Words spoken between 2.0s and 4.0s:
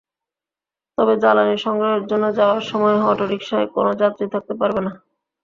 জন্য যাওয়ার সময় অটোরিকশায় কোনো